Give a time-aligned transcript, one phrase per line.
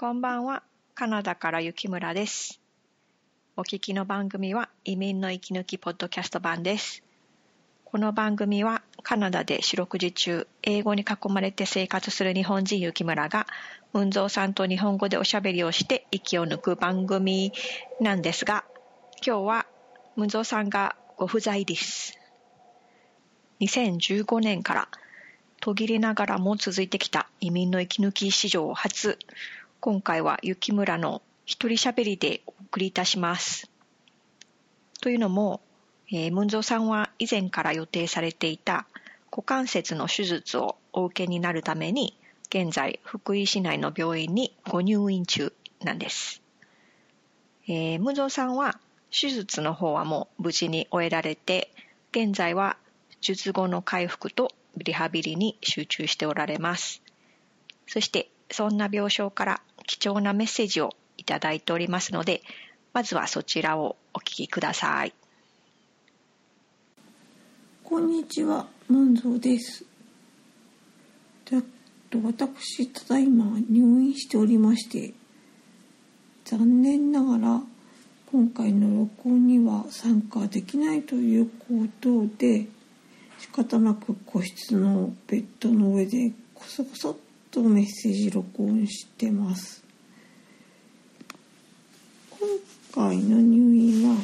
[0.00, 0.62] こんばんは。
[0.94, 2.60] カナダから雪村です。
[3.56, 7.02] お聞きの番組は移民の息抜きポッドキャスト版です。
[7.84, 13.48] この番組はカナダで四六時中英語に囲まれて生活する日本人雪村が
[13.92, 17.52] 文蔵さんと日本語でおしゃべりをして息を抜く番組
[18.00, 18.64] なんですが
[19.26, 19.66] 今日は
[20.14, 22.16] 文蔵さんがご不在です。
[23.62, 24.88] 2015年から
[25.60, 29.18] 途切れながらも続いてきた移民の息抜き史上初
[29.80, 33.70] 今回は雪村の一人喋りでお送りいたします。
[35.00, 35.60] というのも、
[36.10, 38.86] えー、文蔵さんは以前から予定されていた
[39.30, 45.52] 股関節の手術をお受けになるために、現在福井市内の病院にご入院中
[45.84, 46.42] なんです。
[47.68, 48.80] えー、文蔵さんは
[49.12, 51.70] 手術の方はもう無事に終えられて、
[52.10, 52.76] 現在は
[53.20, 57.00] 術後の回復とリハビリに集中しておられます。
[57.86, 62.42] そして、そんな病床から貴重なメッセージをいただいておりますので、
[62.92, 65.12] まずはそちらをお聞きください。
[67.82, 69.84] こんにちは、文蔵です。
[72.10, 75.12] と私、ただいま入院しておりまして、
[76.44, 77.62] 残念ながら
[78.30, 82.66] 今回の録音には参加できないということで、
[83.38, 87.16] 仕方なく個室のベッドの上でこそこそっ
[87.50, 89.82] とメッセージ録音してます。
[92.30, 92.48] 今
[92.94, 94.16] 回の入院は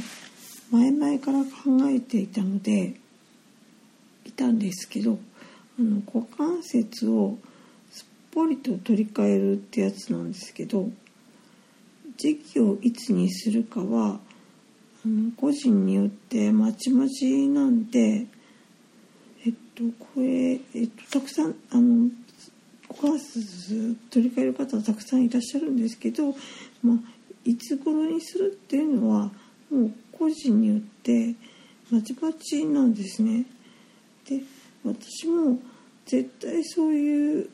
[0.71, 2.95] 前々から考えていたので、
[4.25, 5.19] いたんですけど
[5.79, 7.39] あの股関節を
[7.91, 10.89] すっぽりと取り替えるってやつなんですけど
[12.17, 14.19] 時期をいつにするかは
[15.05, 18.27] あの個人によってまちまちなんで
[19.47, 19.83] えっと
[20.15, 22.09] これ、えっと、たくさんあの
[22.97, 26.35] 股関節取り替える方はたくさんいらっしゃるんですけど、
[26.83, 26.97] まあ、
[27.45, 29.31] いつ頃にするっていうのは
[29.71, 31.35] もう個人によって
[31.91, 33.45] まちまちなんですね。
[34.29, 34.41] で
[34.85, 35.59] 私も
[36.07, 37.51] 絶対そういう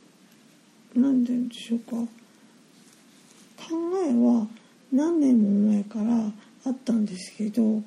[0.94, 3.76] 何て言うんでしょうか考
[4.06, 4.46] えは
[4.92, 6.32] 何年も前から
[6.66, 7.82] あったんですけどもっ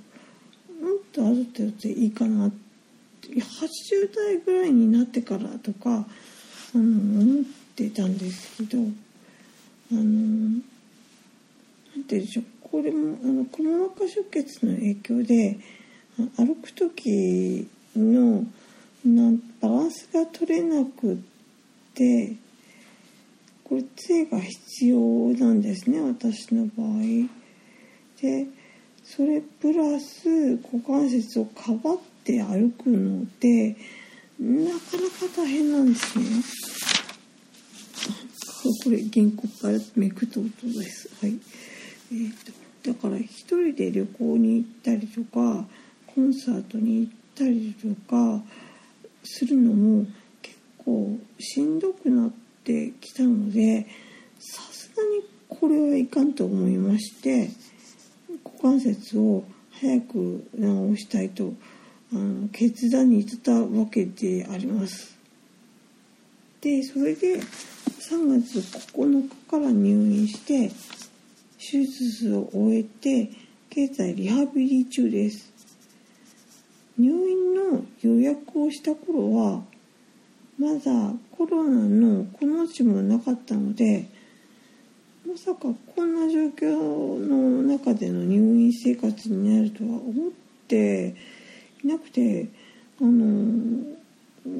[1.12, 2.52] と後ってやっていいかな
[3.22, 6.06] 80代ぐらいになってからとか
[6.76, 7.46] あの思っ
[7.76, 10.62] てたんですけどあの何
[12.08, 15.60] て言うんでしょうこれもあのくも膜下出血の影響で
[16.38, 18.46] 歩く時の
[19.06, 21.18] なバランスが取れなくっ
[21.94, 22.36] て
[23.64, 25.00] これ杖が必要
[25.38, 27.28] なんですね私の場合。
[28.22, 28.48] で
[29.04, 30.30] それプラス
[30.64, 33.76] 股関節をかばって歩くので
[34.40, 36.26] なかなか大変なんですね。
[38.84, 40.50] これ原稿からめくった音
[40.80, 41.10] です。
[41.22, 41.40] はい。
[42.12, 42.32] えー
[42.84, 45.66] と、だから一人で旅行に行ったりとか
[46.14, 48.42] コンサートに行ったりとか
[49.24, 50.06] するのも
[50.42, 52.32] 結構しんどくなっ
[52.64, 53.88] てきたので
[54.40, 57.50] さすがにこれはいかんと思いまして
[58.44, 61.54] 股関節を早く治したいと
[62.14, 65.18] あの決断に至ったわけであります。
[66.62, 68.60] でそれで3月
[68.94, 70.72] 9日から入院して
[71.58, 73.32] 手術を終えて
[73.72, 75.52] 現在リハビリ中です。
[77.00, 79.64] 入院の予約をした頃は
[80.60, 84.08] まだコロナのこの字もなかったので
[85.28, 85.62] まさか
[85.96, 90.32] こんな状況の中での入院生活になるとは思っ
[90.68, 91.16] て
[91.84, 92.50] いなくて
[93.02, 93.84] あの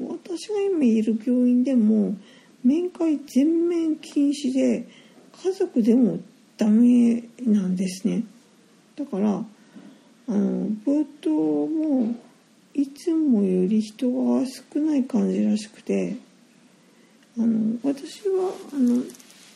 [0.08, 2.16] 私が今いる病院でも
[2.62, 4.86] 面会全面禁止で
[5.42, 6.18] 家族でも
[6.56, 8.24] ダメなんですね。
[8.96, 9.44] だから
[10.26, 11.30] あの冒頭
[11.66, 12.14] も
[12.72, 16.16] いつもより人が少ない感じらしくて
[17.38, 19.02] あの私はあの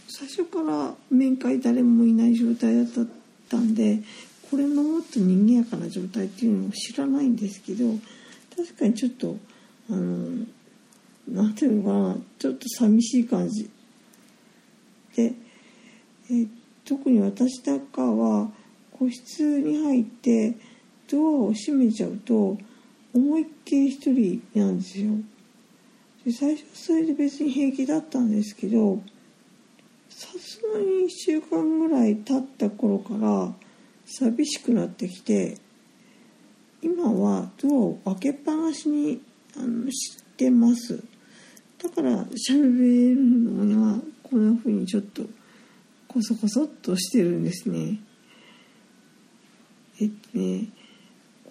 [0.08, 3.06] 最初から面会誰もいない状態だっ
[3.48, 4.00] たんで
[4.50, 7.84] これのもっと人間やかな状態っていうのを知らないんですけど
[8.56, 9.36] 確かにちょっと
[9.90, 10.46] あの
[11.28, 13.68] なんていうのかなちょっと寂しい感じ。
[15.14, 15.34] で
[16.30, 16.46] え
[16.84, 18.50] 特に私なんかは
[18.98, 20.56] 個室に入って
[21.10, 22.56] ドアを閉めちゃうと
[23.14, 25.12] 思いっきり一人なんですよ。
[26.24, 29.00] で最初はそれで別に平気だったんですけど
[30.08, 33.52] さすがに1週間ぐらい経った頃から
[34.08, 35.58] 寂しくなってきて
[36.82, 39.20] 今はドアを開けっぱなしに
[39.56, 41.02] あのしてます
[41.82, 45.22] だから喋るのにはこんな風にちょっと
[46.08, 47.98] コソコソっとしてるんですね。
[50.00, 50.68] えっとね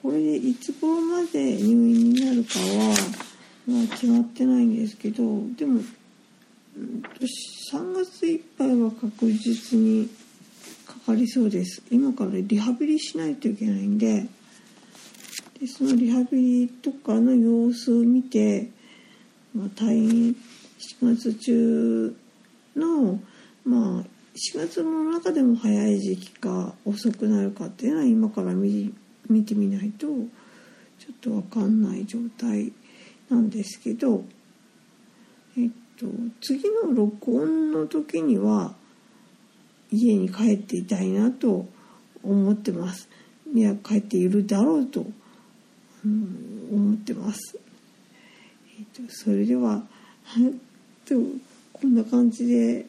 [0.01, 2.95] これでいつ頃まで入院になるかは、
[3.68, 5.24] まあ、決まってないんですけど
[5.57, 5.81] でも
[7.71, 10.09] 3月いっぱいは確実に
[10.88, 11.84] かかりそうです。
[11.92, 14.25] 今からリハビリしないといけないんで
[15.60, 18.69] でそのリハビリとかの様子を見て、
[19.54, 20.36] まあ、退院
[21.01, 22.16] 7月中
[22.75, 23.19] の
[23.66, 24.04] まあ
[24.54, 28.94] 4月の中でも早い時期か遅くなるかっていうのは今から見
[29.30, 30.16] 見てみないとちょ
[31.12, 32.72] っと分かんない状態
[33.30, 34.24] なんですけど、
[35.57, 35.69] えっ
[36.00, 36.06] と、
[36.40, 38.75] 次の録音の時には
[39.92, 41.66] 家に帰っていたいなと
[42.24, 43.10] 思ってます。
[43.54, 45.06] いや帰っているだろうと、
[46.06, 47.57] うん、思ってます。
[48.80, 49.84] えっと、それでは
[51.06, 51.16] と
[51.74, 52.86] こんな感じでえっ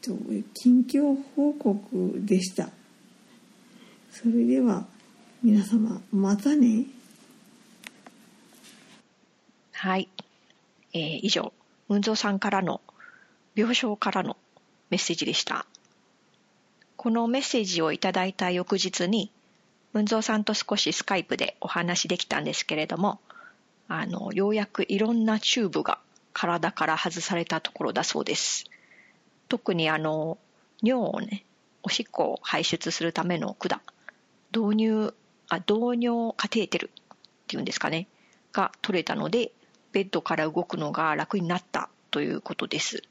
[0.00, 0.16] と
[0.54, 2.70] 近況報告でした
[4.10, 4.86] それでは
[5.42, 6.86] 皆様またね
[9.72, 10.08] はい、
[10.92, 11.52] えー、以上
[11.88, 12.80] 文蔵さんからの
[13.54, 14.36] 病床からの
[14.90, 15.66] メッセージでした。
[16.96, 19.30] このメッセージをいただいた翌日に
[19.92, 23.20] 文蔵さんと少しスカイプでお話できたんですけれども
[23.88, 25.98] あのようやくいろんなチューブが
[26.32, 28.64] 体から外されたところだそうです。
[29.48, 30.38] 特にあの
[30.82, 31.44] 尿をね
[31.82, 33.80] おしっこを排出するための管
[34.54, 35.14] 導入
[35.48, 36.90] あ導尿カテーテルっ
[37.46, 38.08] ていうんですかね
[38.52, 39.52] が取れたので
[39.92, 43.02] ベッドから動くのが楽になったということです。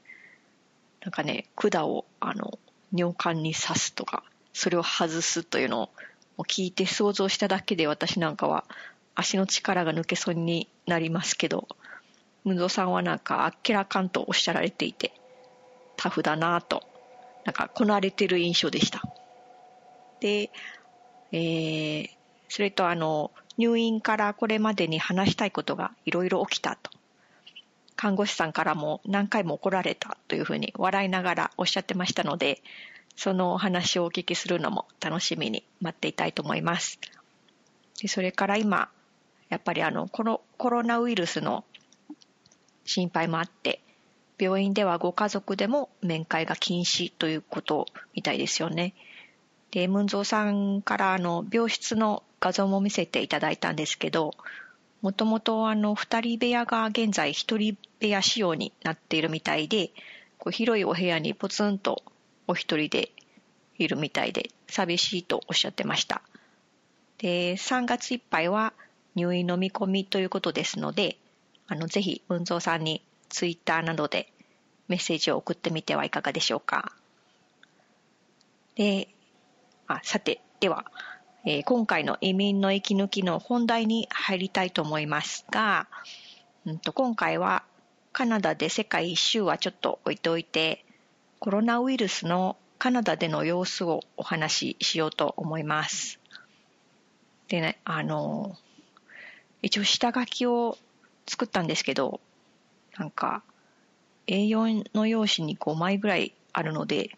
[1.02, 2.58] なんかね管をあの
[2.92, 5.90] 尿管に刺すとかそれを外すというの
[6.36, 8.64] を聞いて想像しただけで私なんかは
[9.14, 11.66] 足の力が抜けそうになりますけど、
[12.44, 15.12] ムゾさんはなんかあっけらかんとおっしゃられていて、
[15.96, 16.84] タフだなと、
[17.44, 19.02] なんかこなれてる印象でした。
[20.20, 20.50] で、
[21.32, 22.08] えー、
[22.48, 26.90] それとあの、入院からこれまでに話したいことがいろいろ起きたと。
[27.98, 32.62] 看護師さんからも何回も怒られたというふうに笑いながらおっしゃってましたので、
[33.16, 37.00] そのお話をお聞きするのも楽しみに待っていたいと思います。
[38.00, 38.88] でそれから今、
[39.48, 41.64] やっぱりあの、このコロナウイルスの
[42.84, 43.80] 心配もあって、
[44.38, 48.94] 病院ではご家族でも面会が禁止ということみたいですよね。
[49.72, 54.34] で、ムンゾーさんからあの病室の画像も見せていただいたんですけど、
[55.00, 59.90] もともとあの二人部屋が現在一人部屋仕様になっているみたいで、
[60.38, 62.02] こう広いお部屋にポツンと
[62.46, 63.12] お一人で
[63.78, 66.22] いるみたいで寂しいとおっしゃってました。
[67.18, 68.72] で、3月いっぱいは
[69.14, 71.16] 入院の見込みということですので、
[71.66, 74.32] あの、ぜひ、文蔵さんにツイッターなどで
[74.88, 76.92] メッセージを送ってみてはいかがでしょうか。
[78.74, 79.08] で、
[79.86, 80.90] あさて、では、
[81.50, 85.88] えー、今回の移民の息抜きの本題に入りたいと思いますが、
[86.66, 87.64] うんと、今回は
[88.12, 90.84] カナダで世界一周はちょっと置いておいて、
[91.38, 96.20] コロナウイルスのカナダでの様子をお話ししようと思います。
[97.48, 98.54] でね、あの、
[99.62, 100.76] 一応下書きを
[101.26, 102.20] 作ったんですけど、
[102.98, 103.42] なんか
[104.26, 107.16] A4 の用紙に5枚ぐらいあるので、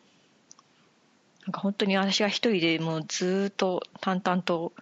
[1.51, 4.73] なんか本当に私が一人でもうずっと淡々と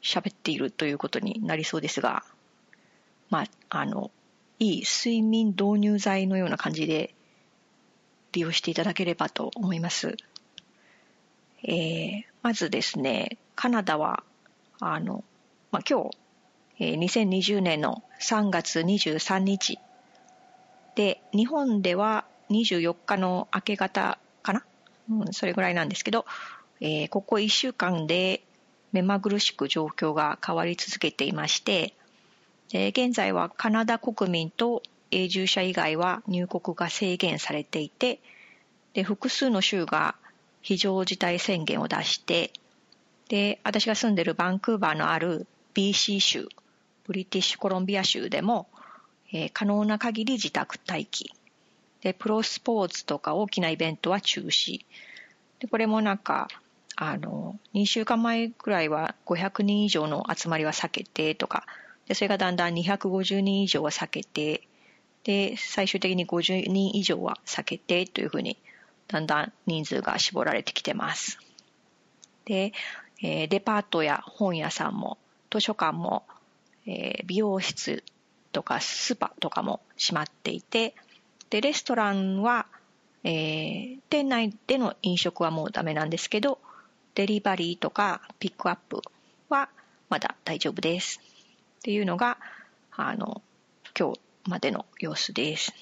[0.00, 2.22] 喋っているということになりそうですが、
[3.30, 4.12] まあ、あの、
[4.60, 7.16] いい睡眠導入剤のような感じで
[8.30, 10.16] 利用していただければと思います。
[11.64, 14.22] えー、まずですね、カナダは、
[14.78, 15.24] あの、
[15.72, 16.10] まあ、今
[16.78, 19.80] 日、2020年の3月23日
[20.94, 24.20] で、日本では24日の明け方、
[25.10, 26.24] うん、それぐらいなんですけど、
[26.80, 28.42] えー、ここ1週間で
[28.92, 31.94] 目まぐるしく状況が変わり続けていまして、
[32.70, 38.20] で現在はカナダ国民と永住者以外は入国が制限されていて、
[38.94, 40.14] で複数の州が
[40.62, 42.52] 非常事態宣言を出して、
[43.28, 46.48] で私が住んでるバンクーバーのある BC 州
[47.04, 48.68] ブリティッシュコロンビア州でも、
[49.32, 51.32] えー、可能な限り自宅待機。
[52.04, 54.84] で、プロスポーツとか大きなイベントは中止。
[55.58, 56.46] で、これもなんか、
[56.94, 61.66] あの、2週間前くらいは500人以上の集まりは避けてとか、
[62.06, 64.62] で、それがだんだん250人以上は避けて、
[65.24, 68.56] で、最終的に50人以上は避けてというふうに、
[69.08, 71.40] だんだん人数が絞られてきてます。
[72.44, 72.72] で、
[73.20, 75.18] えー、デパートや本屋さんも
[75.50, 76.24] 図書館も
[76.86, 78.04] えー、美容室
[78.52, 80.94] とかスーパーとかも閉まっていて、
[81.50, 82.66] で、レストランは、
[83.22, 86.58] えー、店内での飲食はもうダメなんですけど、
[87.14, 89.00] デリバリーとかピックアップ
[89.48, 89.68] は
[90.08, 91.20] まだ大丈夫です。
[91.78, 92.38] っていうのが、
[92.92, 93.42] あの、
[93.98, 95.72] 今日までの様子です。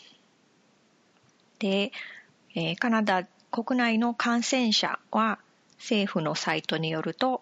[1.59, 1.93] で、
[2.55, 5.39] えー、カナダ国内の感染者は
[5.79, 7.41] 政府のサイトによると、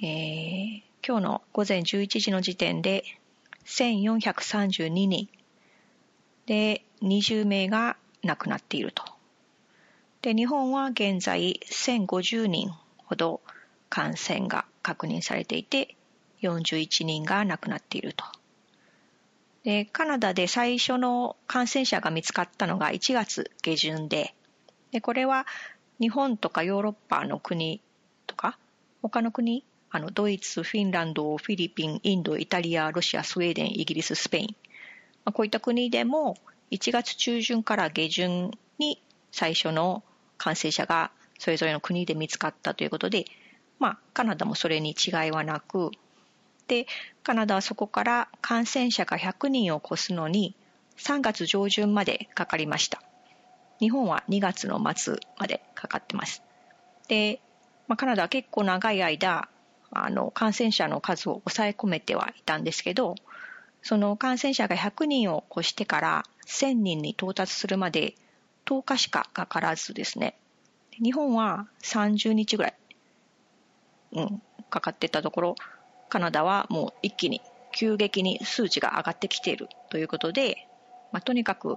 [0.00, 3.04] えー、今日の午前11時の時点で
[3.66, 5.28] 1432人
[6.46, 9.04] で20名が亡くなっていると。
[10.22, 13.40] で、日本は現在1050人ほど
[13.88, 15.96] 感染が確認されていて、
[16.42, 18.24] 41人が亡くなっていると。
[19.64, 24.34] で、カナダで最初の感染者が見つかったのが1月下旬で、
[24.92, 25.46] で、これは
[26.00, 27.80] 日本とかヨーロッパの国
[28.26, 28.58] とか、
[29.02, 34.56] 他の国、あの、ドイツ、フィンランド、フィリピン、インド、イタリア、ロシア、スウェーデン、イギリス、スペイン。
[35.24, 36.36] まあ、こういった国でも
[36.70, 39.02] 1月中旬から下旬に
[39.32, 40.02] 最初の
[40.38, 43.24] 感染者がそれぞれの国で見つかったということで、
[43.78, 45.90] まあ、カナダもそれに違いはなく、
[46.68, 46.86] で、
[47.22, 50.54] カナダはそこから感染者が100人を超すのに
[50.98, 53.02] 3月上旬までかかりました。
[53.80, 56.42] 日本は2月の末までかかってます。
[57.08, 57.40] で、
[57.88, 59.48] まあ、カナダは結構長い間、
[59.90, 63.16] あの、感染者の数を抑え込めてはいたんですけど、
[63.84, 68.14] その感染者が100人を超してから1000人に到達するまで
[68.64, 70.36] 10日しかかからずですね、
[70.92, 72.74] 日本は30日ぐらい、
[74.12, 75.54] うん、かかってたところ、
[76.08, 80.66] カナダはもう一気に急激に数値が上がってきているということで、
[81.12, 81.76] まあ、とにかく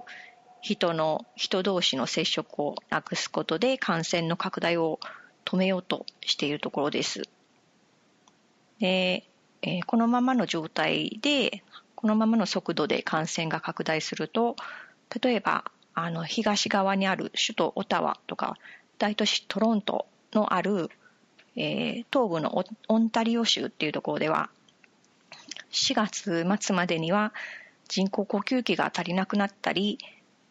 [0.62, 4.98] 人の人同士の接触をなくすことで感染の拡大を
[5.44, 7.22] 止めようとしているところです。
[8.80, 9.24] で、
[9.62, 11.62] えー、このままの状態で、
[11.98, 14.54] このままの速度で感染が拡大すると、
[15.20, 15.64] 例えば、
[15.94, 18.56] あの、東側にある首都オタワとか、
[18.98, 20.90] 大都市トロントのある
[21.60, 24.48] えー、東部のオンタリオ州っていうところでは、
[25.72, 27.34] 4月末までには
[27.88, 29.98] 人工呼吸器が足りなくなったり、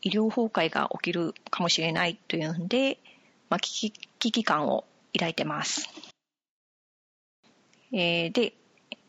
[0.01, 2.99] 医療崩壊が起きるかもしれないというんで、
[3.49, 5.89] まあ、危機危機感を抱いてます。
[7.93, 8.53] えー、で、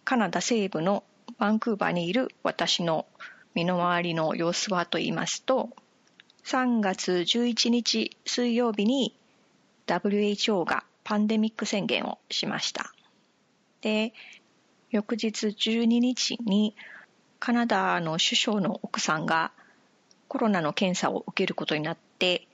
[0.04, 1.02] カナダ西部の
[1.38, 3.07] バンクーバーにいる私の
[3.54, 5.71] 身の回りの様子はと言いますと、
[6.45, 9.14] 3月11日水曜日に
[9.87, 12.92] WHO がパンデミック宣言をしました。
[13.80, 14.12] で、
[14.90, 16.75] 翌日12日に
[17.38, 19.52] カナダの首相の奥さんが
[20.26, 22.49] コロナの検査を受けることになって、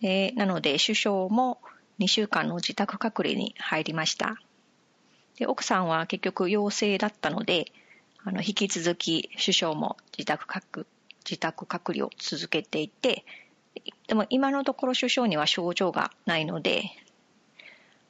[0.00, 1.60] でなので首相も
[1.98, 4.36] 2週間の自宅隔離に入りました。
[5.38, 7.72] で奥さんは結局陽性だったので、
[8.24, 10.86] あの引き続き首相も自宅隔
[11.24, 13.24] 自宅隔離を続けていて、
[14.08, 16.84] でも今のところ首相には症状がないので、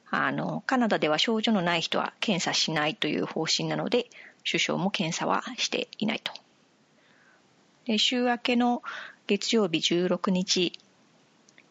[0.09, 4.07] あの、カナダでは症状のない人は検査しないという方針なので、
[4.45, 6.33] 首相も検査はしていないと。
[7.85, 8.83] で週明けの
[9.27, 10.73] 月曜日16日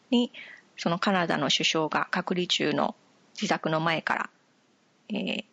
[0.09, 0.31] に、
[0.77, 2.95] そのカナダの首相が隔離中の
[3.35, 4.29] 自宅の前から、
[5.09, 5.45] えー、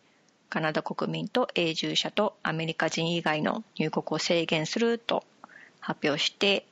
[0.49, 5.23] カナダ国民と永住者とアメリカ人以外の入国を制限すると
[5.79, 6.65] 発表して、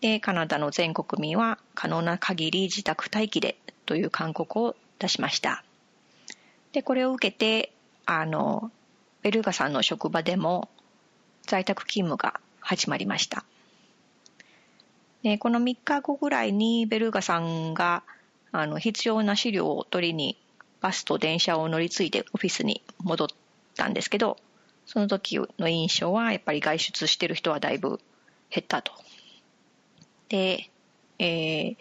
[0.00, 3.56] で、カナダの全国民は可能な限り自宅待機で
[3.86, 5.64] という勧告を出しました。
[6.72, 7.72] で、これを受けて、
[8.06, 8.70] あの、
[9.22, 10.68] ベルーガさんの職場でも
[11.42, 13.44] 在宅勤務が始まりました。
[15.24, 18.04] で、この3日後ぐらいにベルーガさんが、
[18.52, 20.38] あの、必要な資料を取りに
[20.80, 23.28] バスと電車を乗り継いでオフィスに戻っ
[23.76, 24.36] たんですけど、
[24.86, 28.00] その時の印象はやっぱり外出してる人はだいぶ
[28.50, 28.92] 減ったと。
[30.28, 30.70] で、
[31.18, 31.76] えー、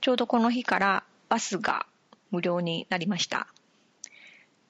[0.00, 1.86] ちょうどこの日からバスが
[2.30, 3.48] 無料になりました。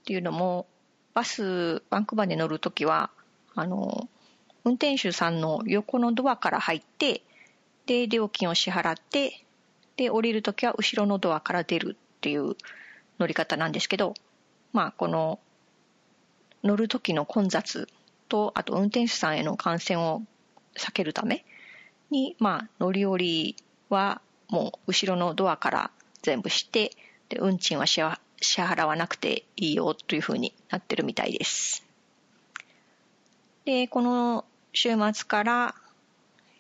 [0.00, 0.67] っていうのも、
[1.15, 3.11] バス、バンクーバーで乗るときは、
[3.55, 4.09] あの、
[4.65, 7.23] 運転手さんの横のドアから入って、
[7.87, 9.45] で、料金を支払って、
[9.97, 12.57] で、降りるときは後ろのドアから出るっていう
[13.19, 14.15] 乗り方なんですけど、
[14.73, 15.41] まあ、この、
[16.62, 17.88] 乗るときの混雑
[18.29, 20.23] と、あと運転手さんへの感染を
[20.76, 21.45] 避けるため
[22.11, 23.57] に、まあ、乗り降り
[23.88, 25.90] はもう後ろのドアから
[26.23, 26.93] 全部して、
[27.29, 31.85] で、運賃は支払わなくていいよというふうになってるみたいです。
[33.64, 35.75] で、この週末から、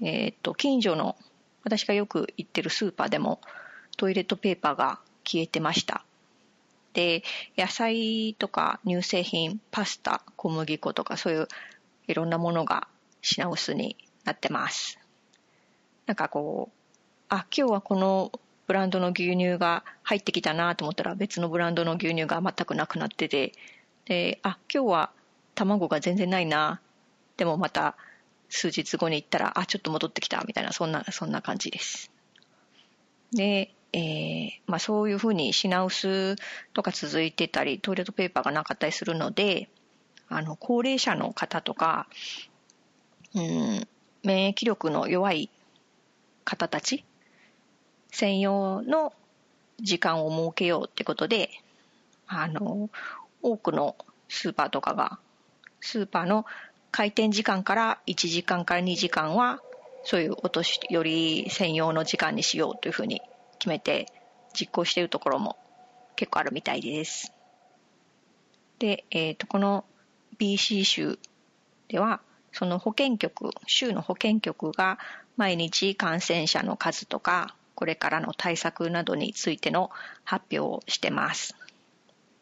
[0.00, 1.16] えっ、と、近所の
[1.64, 3.40] 私がよく行ってるスーパーでも
[3.96, 6.04] トイレットペーパーが消えてました。
[6.92, 7.22] で、
[7.56, 11.48] 野菜とか乳製品、パスタ、小麦粉とかそういう
[12.08, 12.88] いろんなものが
[13.22, 14.98] 品薄になってます。
[16.06, 16.76] なんかこう、
[17.28, 18.32] あ、今日はこの
[18.66, 23.52] ブランドの牛乳が入ってきたなと思ったら別のブランドの牛乳が全くなくなってて、
[24.04, 25.10] で、あ、今日は
[25.54, 26.80] 卵が全然ないな。
[27.36, 27.96] でもまた
[28.48, 32.10] 数日後に行ったら、あ、ちょっと戻ってきたみたいな、そんな、そんな感じです。
[33.32, 36.36] で、えー、まあそういうふうに品薄
[36.74, 39.68] とか続いてたり、トイレットペーパーがなかったりするので、
[40.28, 42.06] あの、高齢者の方とか、
[43.34, 43.88] うん、
[44.22, 45.50] 免疫力の弱い
[46.44, 47.04] 方たち
[48.12, 49.12] 専用の
[49.80, 51.50] 時間を設けようってことで、
[52.26, 52.90] あの、
[53.42, 53.96] 多くの
[54.28, 55.18] スーパーとかが、
[55.80, 56.44] スーパーの
[56.90, 59.60] 開店時間から1時間から2時間は、
[60.04, 63.22] そういうお年寄り専用の時間にしようというふうに
[63.60, 64.06] 決めて
[64.58, 65.56] 実行しているところも
[66.16, 67.32] 結構あるみたいです。
[68.80, 69.84] で、えっ、ー、と、この
[70.38, 71.18] BC 州
[71.88, 72.20] では、
[72.52, 74.98] その保健局、州の保健局が
[75.36, 79.90] 毎日感染者の数とか、これからの対策などについての
[80.24, 81.54] 発表をしてます。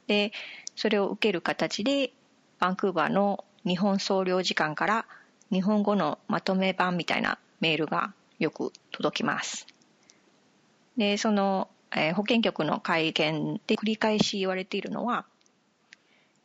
[0.07, 0.33] で、
[0.77, 2.13] それを受ける形で、
[2.59, 5.07] バンクーバーの日本総領事館から
[5.53, 9.67] 日本語のまとめ版みたいなメールがよく届きます。
[10.99, 15.25] で、その、えー、保健局の会見で繰り返し言われているのは、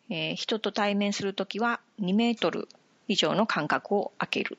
[0.09, 2.69] えー、人と対面するときは2メートル
[3.07, 4.57] 以上の間隔を空ける。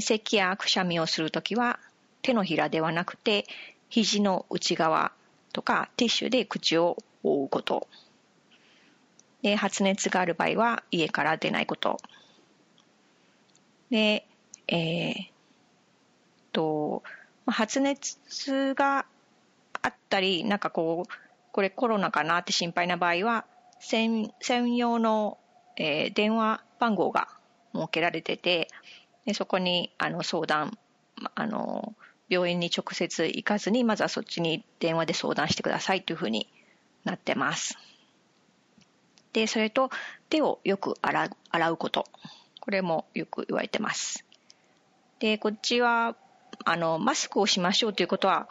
[0.00, 1.78] 咳やくしゃみをするときは
[2.22, 3.46] 手のひらではなくて
[3.88, 5.12] 肘の内側
[5.52, 7.88] とかティッシュで口を覆うこと。
[9.42, 11.98] で発熱がある場合は家から出ないこと。
[13.90, 14.26] で、
[14.68, 15.14] えー、
[16.52, 17.04] と、
[17.46, 19.06] 発熱が
[19.82, 21.12] あったり、なんかこう、
[21.52, 23.46] これコロナかなって心配な場合は、
[23.78, 24.32] 専
[24.76, 25.38] 用の、
[25.76, 27.28] えー、電話番号が
[27.74, 28.68] 設けられてて、
[29.24, 30.78] でそこにあの相談、
[31.34, 31.94] あの、
[32.28, 36.48] 病院に直接行かずに、まずはそっちに電話で相談してくださいというふうに
[37.04, 37.78] なってます。
[39.32, 39.90] で、それと
[40.28, 42.06] 手をよく洗う洗うこと。
[42.60, 44.24] これもよく言われてます。
[45.20, 46.16] で、こっちは、
[46.68, 48.48] あの、マスクをしましょうということは、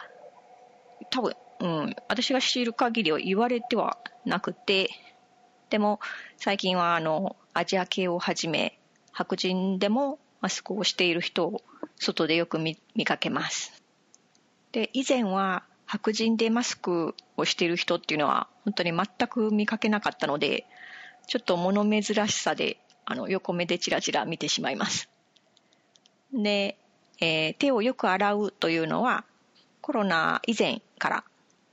[1.10, 4.88] 多分、うん、私が知る限りは言われてはなくて、
[5.68, 6.00] でも
[6.38, 8.78] 最近はあの、アジア系をはじめ、
[9.12, 11.60] 白人でもマスクをしている人を
[11.96, 13.82] 外でよく見かけます。
[14.72, 20.66] で、以前は白人でマスクをしている人っていうのは本当に全く見かけなかったので、
[21.26, 25.10] ちょっと物珍しさで、あの、横目でチラチラ見てしまいます。
[26.32, 26.78] で、
[27.20, 29.24] えー、手をよく洗うというのは、
[29.80, 31.24] コロナ以前から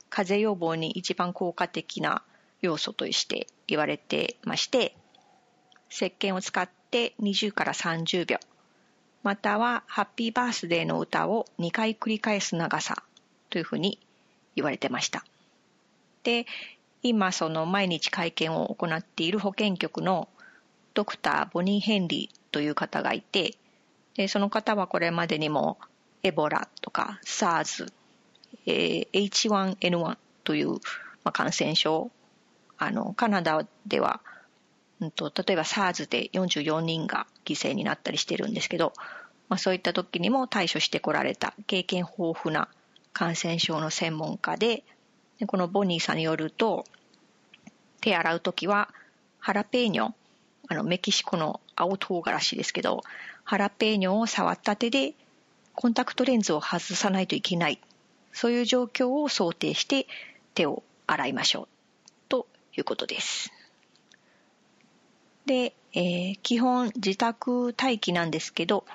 [0.10, 2.22] 風邪予防に一番効果的な
[2.62, 4.96] 要素として言われてまして、
[5.90, 8.38] 石鹸を使って20から30秒、
[9.24, 13.04] またはハッピーバースデーの歌を2回繰り返す長さ
[13.50, 14.00] というふうに
[14.56, 15.26] 言われてました。
[16.24, 16.46] で、
[17.02, 20.30] 今その毎日会見を行っている保健局の
[20.94, 23.56] ドクター・ボニー・ヘンリーという方がいて、
[24.16, 25.78] でその方はこれまでにも
[26.22, 27.92] エボラとか SARS、
[28.66, 30.80] えー、H1N1 という、ま
[31.26, 32.12] あ、感染症、
[32.78, 34.22] あの、カナダでは
[35.04, 38.94] うんと、例えば SARS で44人が犠牲になったりしてるんですけど、
[39.50, 42.70] まあ、そういった時にも対処してこられた経験豊富な
[43.12, 44.84] 感染症の専門家で、
[45.40, 46.86] でこのボニーさんによると、
[48.02, 48.90] 手洗う時は
[49.40, 50.14] ハラペーニョ、
[50.70, 53.02] あのメキシコの青唐辛子ですけど、
[53.44, 55.14] ハラペーニョを触った手で
[55.76, 57.80] コンタクトレンズを外さないといけない。
[58.32, 60.08] そういう状況を想定して
[60.56, 61.68] 手を洗いましょう。
[62.30, 63.52] ということです。
[65.46, 68.86] で、えー、基本自宅待機なんですけど、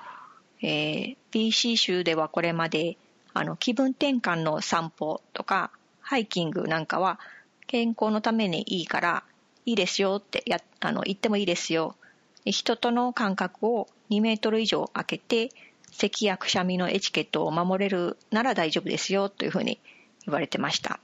[0.60, 2.96] えー、BC 州ではこれまで
[3.34, 7.20] あの気分転換の散歩とかハイキングなんかは
[7.66, 9.24] 健康のためにいいから
[9.66, 11.94] いいですよってやあの言ってもいいですよ。
[12.44, 15.50] 人との間隔を2メートル以上空けて
[15.90, 19.80] 咳やくしゃみのエチケットを守れるなら大丈夫ですよというふうに
[20.24, 21.00] 言われてました。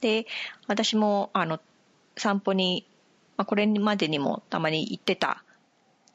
[0.00, 0.26] で、
[0.66, 1.60] 私もあの
[2.16, 2.84] 散歩に
[3.38, 5.44] まあ、これまでにもたまに行ってた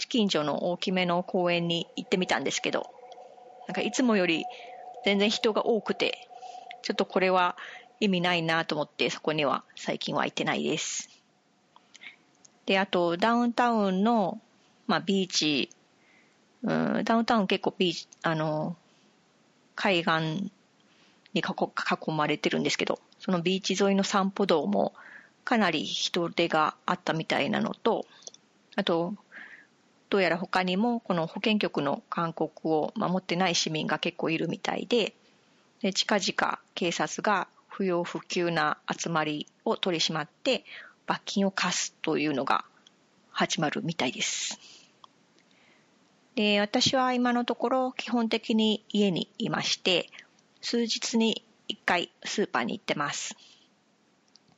[0.09, 2.91] 近所の大きめの公園に行ってみたんですけど、
[3.67, 4.43] なんかいつもより
[5.05, 6.27] 全然人が多くて、
[6.81, 7.55] ちょっとこれは
[8.01, 11.09] 意味ないなと思ってそこには最近は行ってないです。
[12.65, 14.39] で、あとダウンタウンの、
[14.87, 15.69] まあ、ビーチ、
[16.63, 18.75] うん、ダウンタウン結構ビーチ、あの、
[19.75, 20.51] 海岸
[21.33, 24.93] に囲まれてるんですけど、そのビーチ沿いの散歩道も
[25.43, 28.05] かなり人手があったみたいなのと、
[28.75, 29.15] あと、
[30.09, 35.15] どうやら他にもこの保健局の勧告を守ってない市民が結構いるみたいで、
[35.81, 40.63] で近々警察が不要不急な集まりを取り締まって
[41.05, 42.65] 罰金を課すというのが
[43.31, 44.59] 始まるみたいです。
[46.35, 50.09] で、私は今のところ基本的に家にいまして、
[50.61, 53.35] 数日に1回スーパーに行ってます。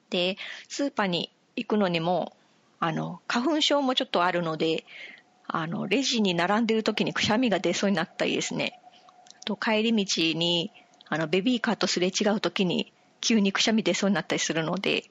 [0.10, 0.38] で、
[0.70, 2.36] スーパーに行くのにも、
[2.80, 4.86] あの、花粉症もちょっとあるので、
[5.48, 8.80] あの、レジに並んでる時にくしゃみが出そうになったりですね。
[9.46, 10.72] と、帰り道に、
[11.08, 15.06] あの、ベビーカーとすれ違う時に、急にくしゃみ出そうになったりするので、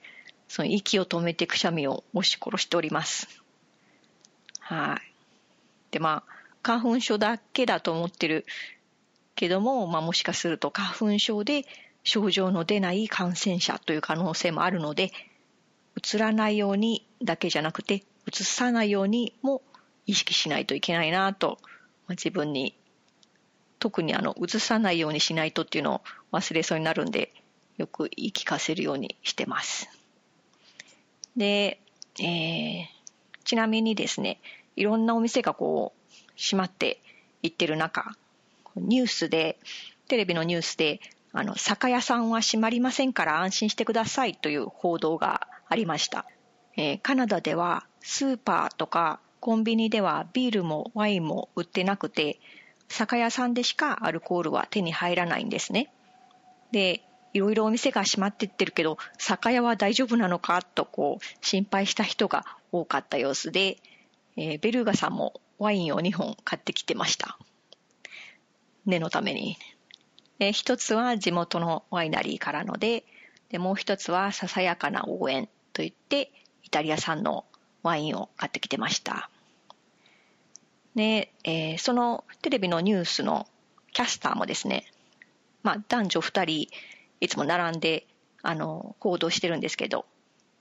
[0.54, 3.26] その息を止めてくしゃみを押し殺しております。
[4.60, 5.12] はい。
[5.90, 8.46] で、まあ、花粉症だけだと思ってる
[9.34, 11.66] けども、まあ、もしかすると花粉症で
[12.04, 15.10] 症状の出ない感染者という可能性もあるので、
[15.96, 19.60] うつらないようにだけじゃなくて、うつさないようにも
[20.06, 21.58] 意識しないといけないなと、
[22.06, 22.76] まあ、自分に、
[23.80, 27.32] 特にあの、うつさないようにしないとっていうのを忘れそうになるんで、
[27.76, 30.03] よく言い聞かせるようにしてます。
[31.36, 31.80] で、
[32.20, 32.86] えー、
[33.44, 34.40] ちなみにですね、
[34.76, 37.00] いろんなお店がこう、閉まって
[37.42, 38.16] いってる中、
[38.76, 39.58] ニュースで、
[40.08, 41.00] テレビのニュースで、
[41.32, 46.26] あの、酒屋さんは閉まりませんから安心してくださいという報道がありました。
[46.76, 52.40] えー、カナダではスーパーとかコンビニではビールもワインも売ってなくて、
[52.88, 55.92] 酒屋さんでしかアルコールは手に入らないんですね。
[56.70, 57.02] で、
[57.34, 63.78] いろいろお店が閉まってってるけど、酒屋は大丈夫なのかとこう心配した人が多かった様子で、
[64.36, 67.36] えー、ベルーガさんもワインを2本買ってきてました。
[68.86, 69.58] 念のために。
[70.38, 73.04] で、一つは地元のワイナリーからので、
[73.48, 76.30] で、もう一つはささやかな応援といって、
[76.62, 77.44] イタリア産の
[77.82, 79.28] ワインを買ってきてました。
[80.94, 83.48] で、えー、そのテレビのニュースの
[83.92, 84.84] キャスターもですね、
[85.64, 86.68] まあ男女二人
[87.20, 88.06] いつも並んで、
[88.42, 90.06] あの、報道してるんですけど、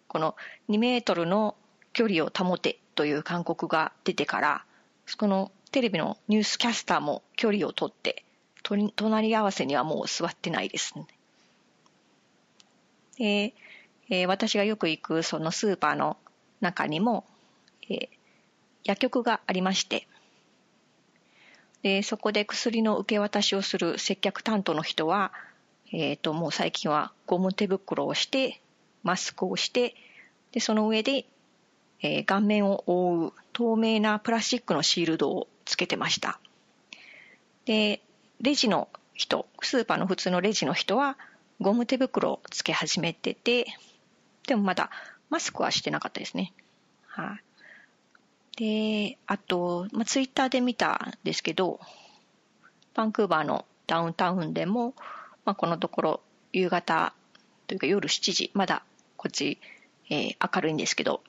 [0.08, 0.36] この
[0.70, 1.56] 2メートルの
[1.94, 4.66] 距離を保てという勧告が出てから、
[5.18, 8.24] このテレビのニュースキャスターも距離をとって、
[8.62, 11.08] 隣り合わせにはもう座ってないですね。
[13.18, 13.54] で、
[14.10, 16.18] えー、私がよく行くそのスーパーの
[16.62, 17.26] 中にも、
[17.90, 18.10] えー、
[18.84, 20.08] 薬局がありまして、
[21.82, 25.34] で、そこで薬の受け渡しをする接客担当の人は、
[25.94, 28.60] えっ、ー、と、もう最近はゴム手袋をして、
[29.04, 29.96] マスクをして、
[30.52, 31.26] で、その上で
[32.04, 36.40] えー、顔面を覆う透明なプラスチックのシールドをつけてました。
[37.66, 38.02] で、
[38.42, 41.18] レジの人、スーパーの普通のレジの人は
[41.62, 43.66] ゴム手袋をつけ始めてて、
[44.48, 44.90] でもまだ
[45.30, 46.52] マスクはしてなかったですね。
[47.08, 47.40] は
[48.58, 51.80] い、で、あと、まあ、ツイッターで見たんですけど、
[52.96, 54.94] バンクーバーのダウンタウンでも、
[55.46, 57.14] まあ、このところ夕方
[57.68, 58.84] というか夜7時、まだ
[59.18, 59.60] こっち、
[60.10, 61.22] えー、明るいんですけど、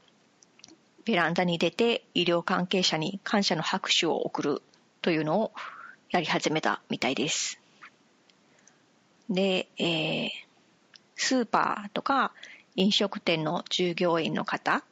[1.05, 4.63] ベランダに出て医療関係者に感謝の拍手を送る
[5.03, 5.53] というのを
[6.11, 7.61] やり始めたみたいです。
[9.29, 10.31] で、えー、
[11.17, 12.33] スーパーとか
[12.77, 14.83] 飲食店の従業員の方、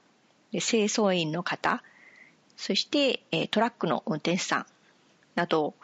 [0.53, 1.83] で清掃員の方、
[2.57, 4.67] そして、えー、トラックの運転手さん
[5.35, 5.75] など、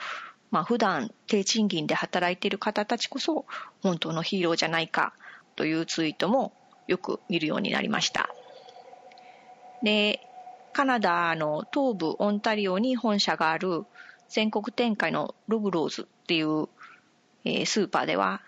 [0.51, 3.45] まあ、普段低賃金で働いている方たちこそ
[3.83, 5.13] 本当のヒーローじゃないか
[5.57, 6.53] というツイートも
[6.87, 8.31] よく見るようになりました。
[9.83, 10.21] で、
[10.73, 13.85] カナダの東部オンタリオに本社がある
[14.29, 16.69] 全国展開のロブローズっていう、
[17.45, 18.43] えー、スーパーでは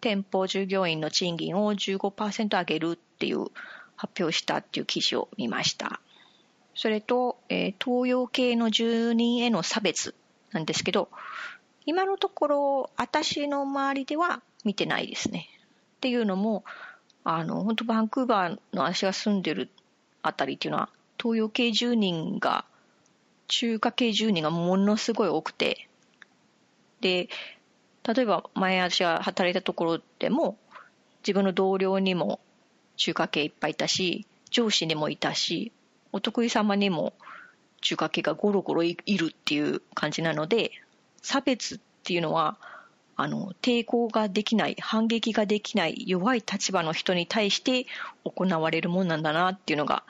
[0.00, 3.46] 店舗従業員の賃金を15%上げるっていう
[3.96, 6.00] 発表したっていう記事を見ました。
[6.74, 10.14] それと、えー、東洋系の住人への差別
[10.56, 11.10] なんですけど、
[11.84, 15.48] 今のところ私の周りでは見てないですね。
[15.96, 16.64] っていうのも、
[17.24, 19.70] あの、本当バンクーバーの私が住んでる
[20.22, 20.88] あたりっていうのは、
[21.20, 22.64] 東洋系住人が、
[23.48, 25.88] 中華系住人がものすごい多くて、
[27.00, 27.28] で、
[28.02, 30.56] 例えば前私が働いたところでも、
[31.20, 32.40] 自分の同僚にも
[32.96, 35.72] 中華系いっぱいいたし、上司にもいたし、
[36.12, 37.12] お得意様にも
[37.86, 40.72] 中華系がゴロゴロいるっていう感じなので、
[41.22, 42.58] 差別っていうのは、
[43.14, 47.86] あの、抵抗ができない、反撃ができない弱い立場の人に対して
[48.24, 50.02] 行われるもんなんだなっていうのが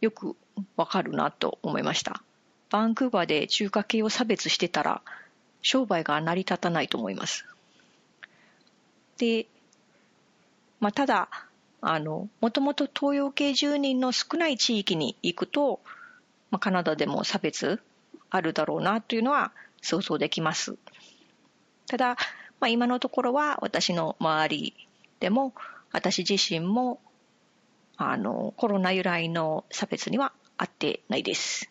[0.00, 0.36] よく
[0.76, 2.22] わかるなと思いました。
[2.70, 5.02] バンクーバーで中華系を差別してたら
[5.60, 7.44] 商売が成り立たないと思います。
[9.18, 9.46] で、
[10.78, 11.28] まあ、ただ、
[11.80, 15.80] あの、もともと東洋系住人の少ない地域に行くと、
[16.52, 17.80] まあ、カナダでも差別
[18.30, 20.76] あるだろうなというのは想像できます。
[21.88, 22.16] ただ、
[22.60, 24.74] まあ、今のところは私の周り
[25.18, 25.54] でも
[25.92, 27.00] 私自身も
[27.96, 31.70] あのコロナ由来の差別にはあってないです。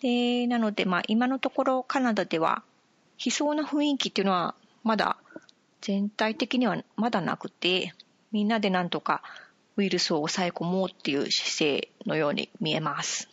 [0.00, 2.62] でなので、まあ、今のところカナダでは
[3.22, 5.18] 悲壮な雰囲気っていうのはまだ
[5.80, 7.94] 全体的にはまだなくて
[8.32, 9.22] みんなでなんとか
[9.78, 13.28] ウイルスを抑え込もうっていう姿勢のように見えます。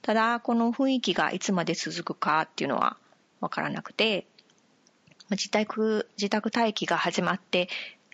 [0.00, 2.96] ただ、この雰囲気がいつまで続くかっていうのは
[3.40, 4.26] わからなくて、
[5.30, 7.68] 自宅、自宅待機が始まって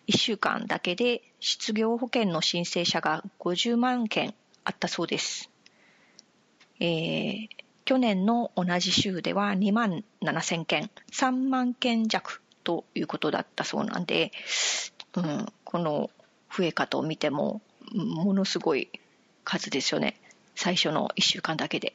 [0.09, 5.51] 1週間だけで失業保険の申請者が50万件あったそうです。
[6.81, 7.49] えー、
[7.85, 14.33] 去年の同じ週では2万7千件、3万件弱ということだったそうなんで、
[15.15, 16.11] うん、この
[16.55, 17.61] 増え方を見ても、
[17.93, 18.91] ものすごい
[19.45, 20.21] 数ですよね。
[20.55, 21.95] 最初の1週間だけで。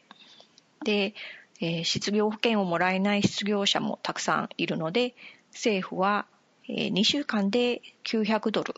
[0.84, 1.14] で、
[1.60, 5.16] えー、失業保険をもらえない失業者もたくさんいるので、
[5.52, 6.26] 政府は、
[6.68, 8.74] えー、2週間で900ドル。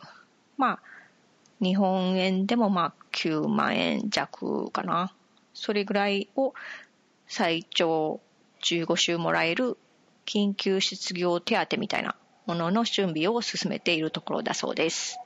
[0.58, 0.80] まあ、
[1.62, 5.14] 日本円でもまあ9万円弱かな。
[5.54, 6.54] それぐらいを
[7.28, 8.20] 最長
[8.62, 9.78] 15週もらえる
[10.26, 15.20] 緊急失業手当みたいなものの準備を進めているところだそうです。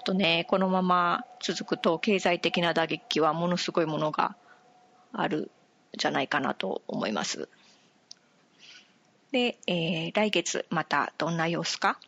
[0.00, 4.36] ょっとね、このまま続くと経済的な打撃はものすごいものが
[5.12, 5.50] ある
[5.96, 7.48] じゃないかなと思います。
[9.32, 11.98] で、えー、来月またどんな様子か？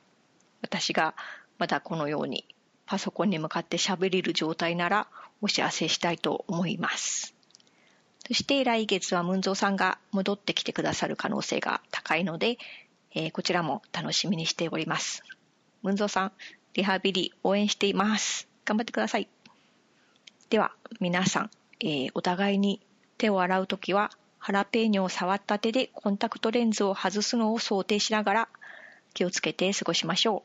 [0.62, 1.14] 私が
[1.58, 2.44] まだこのように
[2.86, 5.06] パソコンに向かって喋れる状態なら
[5.40, 7.34] お知らせしたいと思います。
[8.26, 12.58] そして来月はムンゾーさんが戻ってきてくださる可能性が高いので、
[13.14, 15.22] えー、こちらも楽しみにしております。
[15.82, 16.32] ムンゾーさん、
[16.74, 18.48] リハビリ応援しています。
[18.64, 19.28] 頑張ってください。
[20.48, 22.80] では、皆さん、えー、お互いに
[23.18, 28.48] 手を洗うときは、ハラペーニョを触った手でコンタクトレンズを外すのを想定しながら
[29.14, 30.42] 気をつけて過ごしましょう。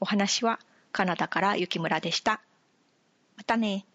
[0.00, 0.58] お話は
[0.92, 2.42] カナダから雪村でした。
[3.36, 3.86] またね。